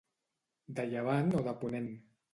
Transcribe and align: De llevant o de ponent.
De 0.79 0.87
llevant 0.95 1.31
o 1.41 1.45
de 1.49 1.57
ponent. 1.65 1.91